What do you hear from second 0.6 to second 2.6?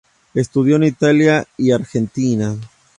en Italia y Argentina.